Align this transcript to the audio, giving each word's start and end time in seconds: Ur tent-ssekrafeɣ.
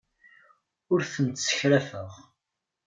Ur 0.93 1.01
tent-ssekrafeɣ. 1.13 2.11